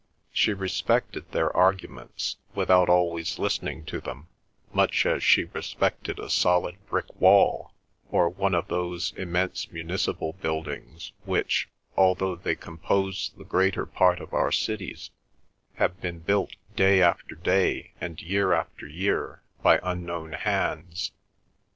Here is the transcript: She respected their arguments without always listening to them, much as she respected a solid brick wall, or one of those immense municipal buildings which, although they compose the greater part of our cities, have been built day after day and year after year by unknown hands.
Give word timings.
She 0.33 0.51
respected 0.51 1.31
their 1.31 1.55
arguments 1.55 2.37
without 2.55 2.89
always 2.89 3.37
listening 3.37 3.85
to 3.85 4.01
them, 4.01 4.29
much 4.73 5.05
as 5.05 5.21
she 5.21 5.43
respected 5.43 6.17
a 6.17 6.27
solid 6.27 6.83
brick 6.89 7.21
wall, 7.21 7.75
or 8.09 8.27
one 8.27 8.55
of 8.55 8.67
those 8.67 9.13
immense 9.15 9.71
municipal 9.71 10.33
buildings 10.33 11.11
which, 11.23 11.69
although 11.95 12.35
they 12.35 12.55
compose 12.55 13.29
the 13.37 13.43
greater 13.45 13.85
part 13.85 14.19
of 14.19 14.33
our 14.33 14.51
cities, 14.51 15.11
have 15.75 16.01
been 16.01 16.17
built 16.17 16.55
day 16.75 17.03
after 17.03 17.35
day 17.35 17.91
and 18.01 18.23
year 18.23 18.53
after 18.53 18.87
year 18.87 19.43
by 19.61 19.79
unknown 19.83 20.31
hands. 20.31 21.11